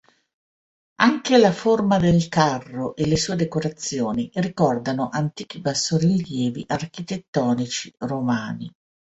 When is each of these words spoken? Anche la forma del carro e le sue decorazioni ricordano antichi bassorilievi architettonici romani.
Anche 0.95 1.37
la 1.37 1.51
forma 1.51 1.99
del 1.99 2.27
carro 2.27 2.95
e 2.95 3.05
le 3.05 3.15
sue 3.17 3.35
decorazioni 3.35 4.31
ricordano 4.33 5.09
antichi 5.11 5.59
bassorilievi 5.59 6.65
architettonici 6.69 7.93
romani. 7.99 8.71